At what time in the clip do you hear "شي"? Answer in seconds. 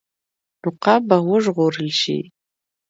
2.01-2.17